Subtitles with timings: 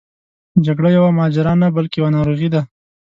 [0.65, 2.61] جګړه یوه ماجرا نه بلکې یوه ناروغي ده.